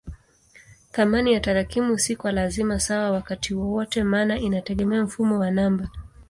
[0.91, 5.89] Thamani ya tarakimu si kwa lazima sawa wakati wowote maana inategemea mfumo wa namba.